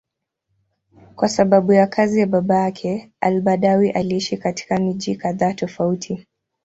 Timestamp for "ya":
1.73-1.87, 2.19-2.25